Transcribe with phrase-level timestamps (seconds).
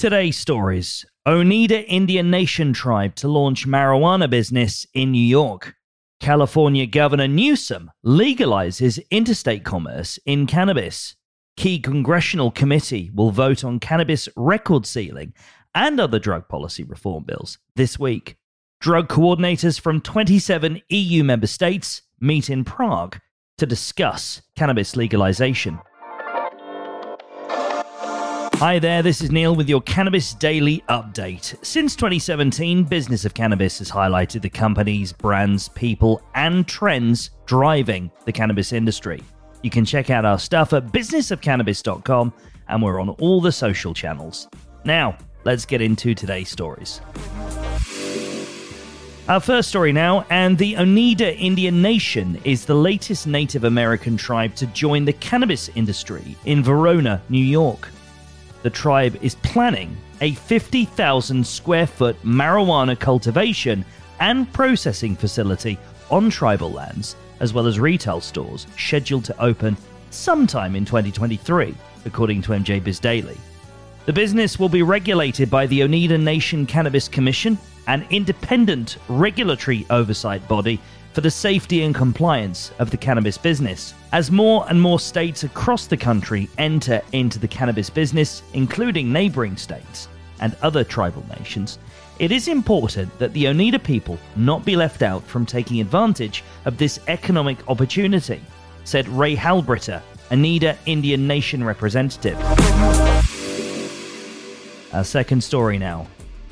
[0.00, 5.74] Today's stories Oneida Indian Nation tribe to launch marijuana business in New York.
[6.20, 11.16] California Governor Newsom legalizes interstate commerce in cannabis.
[11.58, 15.34] Key congressional committee will vote on cannabis record sealing
[15.74, 18.36] and other drug policy reform bills this week.
[18.80, 23.18] Drug coordinators from 27 EU member states meet in Prague
[23.58, 25.78] to discuss cannabis legalization.
[28.60, 31.56] Hi there, this is Neil with your Cannabis Daily Update.
[31.64, 38.32] Since 2017, Business of Cannabis has highlighted the companies, brands, people, and trends driving the
[38.32, 39.22] cannabis industry.
[39.62, 42.34] You can check out our stuff at businessofcannabis.com,
[42.68, 44.46] and we're on all the social channels.
[44.84, 47.00] Now, let's get into today's stories.
[49.30, 54.54] Our first story now, and the Oneida Indian Nation is the latest Native American tribe
[54.56, 57.88] to join the cannabis industry in Verona, New York
[58.62, 63.84] the tribe is planning a 50,000 square foot marijuana cultivation
[64.20, 65.78] and processing facility
[66.10, 69.76] on tribal lands, as well as retail stores scheduled to open
[70.10, 73.38] sometime in 2023, according to MJ Biz Daily.
[74.06, 80.46] The business will be regulated by the Oneida Nation Cannabis Commission, an independent regulatory oversight
[80.48, 80.80] body
[81.12, 83.94] for the safety and compliance of the cannabis business.
[84.12, 89.56] As more and more states across the country enter into the cannabis business, including neighboring
[89.56, 90.08] states
[90.40, 91.78] and other tribal nations,
[92.18, 96.76] it is important that the Oneida people not be left out from taking advantage of
[96.76, 98.40] this economic opportunity,
[98.84, 102.38] said Ray Halbritter, Oneida Indian Nation representative.
[104.92, 106.06] Our second story now.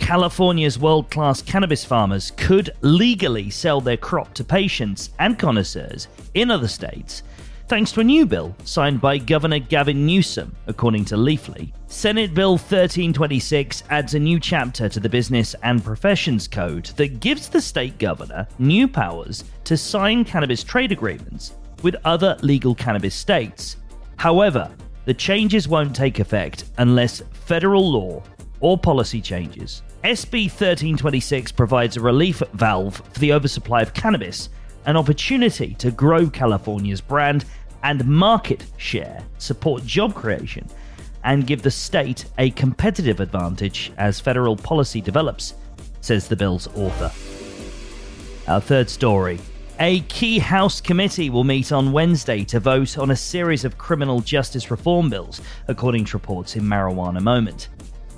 [0.00, 6.50] California's world class cannabis farmers could legally sell their crop to patients and connoisseurs in
[6.50, 7.22] other states
[7.70, 11.70] thanks to a new bill signed by Governor Gavin Newsom, according to Leafly.
[11.86, 17.48] Senate Bill 1326 adds a new chapter to the Business and Professions Code that gives
[17.48, 23.76] the state governor new powers to sign cannabis trade agreements with other legal cannabis states.
[24.16, 24.68] However,
[25.04, 28.20] the changes won't take effect unless federal law
[28.60, 29.82] or policy changes.
[30.04, 34.48] SB 1326 provides a relief valve for the oversupply of cannabis,
[34.86, 37.44] an opportunity to grow California's brand
[37.82, 40.66] and market share, support job creation,
[41.24, 45.54] and give the state a competitive advantage as federal policy develops,
[46.00, 47.12] says the bill's author.
[48.50, 49.38] Our third story.
[49.78, 54.20] A key House committee will meet on Wednesday to vote on a series of criminal
[54.20, 57.68] justice reform bills, according to reports in Marijuana Moment.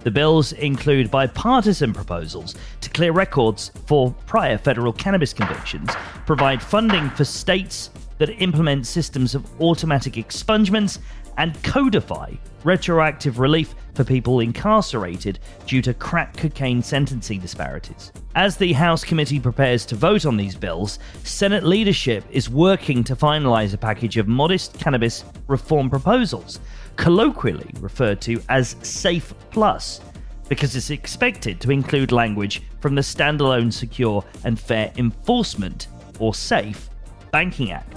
[0.00, 5.90] The bills include bipartisan proposals to clear records for prior federal cannabis convictions,
[6.26, 10.98] provide funding for states that implement systems of automatic expungements,
[11.36, 12.32] and codify
[12.64, 18.12] retroactive relief for people incarcerated due to crack cocaine sentencing disparities.
[18.34, 23.14] As the House committee prepares to vote on these bills, Senate leadership is working to
[23.14, 26.58] finalize a package of modest cannabis reform proposals
[26.96, 30.00] colloquially referred to as Safe Plus,
[30.48, 35.86] because it's expected to include language from the Standalone Secure and Fair Enforcement,
[36.18, 36.90] or SAFE,
[37.30, 37.96] Banking Act.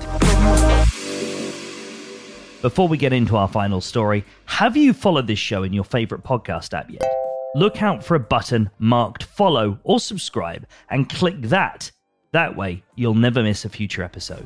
[2.61, 6.25] Before we get into our final story, have you followed this show in your favourite
[6.25, 7.03] podcast app yet?
[7.55, 11.89] Look out for a button marked follow or subscribe and click that.
[12.33, 14.45] That way, you'll never miss a future episode.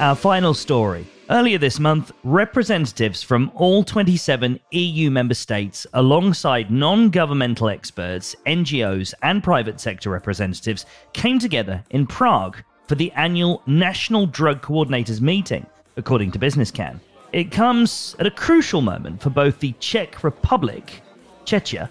[0.00, 7.10] Our final story Earlier this month, representatives from all 27 EU member states, alongside non
[7.10, 12.56] governmental experts, NGOs, and private sector representatives, came together in Prague
[12.86, 15.66] for the annual National Drug Coordinators meeting,
[15.98, 17.00] according to Business Cann.
[17.32, 21.02] It comes at a crucial moment for both the Czech Republic,
[21.44, 21.90] Czechia,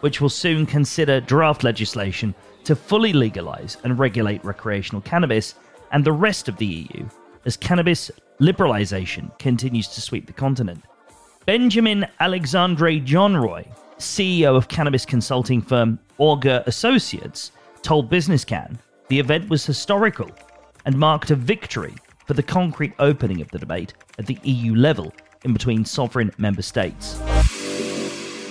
[0.00, 2.34] which will soon consider draft legislation
[2.64, 5.54] to fully legalize and regulate recreational cannabis,
[5.92, 7.08] and the rest of the EU,
[7.46, 8.10] as cannabis
[8.40, 10.82] liberalization continues to sweep the continent.
[11.46, 13.66] Benjamin Alexandre Jeanroy,
[13.98, 17.52] CEO of cannabis consulting firm Augur Associates,
[17.82, 18.78] told Business Cann
[19.08, 20.30] the event was historical
[20.86, 25.12] and marked a victory for the concrete opening of the debate at the EU level
[25.44, 27.20] in between sovereign member states.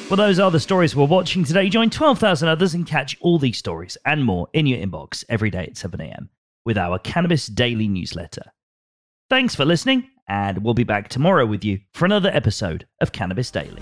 [0.10, 1.70] Well, those are the stories we're watching today.
[1.70, 5.64] Join 12,000 others and catch all these stories and more in your inbox every day
[5.64, 6.28] at 7am
[6.66, 8.52] with our Cannabis Daily newsletter.
[9.30, 13.50] Thanks for listening, and we'll be back tomorrow with you for another episode of Cannabis
[13.50, 13.82] Daily.